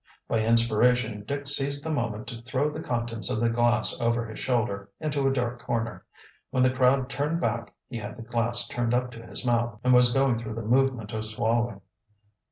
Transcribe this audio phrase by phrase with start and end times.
[0.27, 4.39] By inspiration Dick seized the moment to throw the contents of the glass over his
[4.39, 6.03] shoulder into a dark corner.
[6.49, 9.93] When the crowd turned back he had the glass turned up to his mouth and
[9.93, 11.81] was going through the movement of swallowing.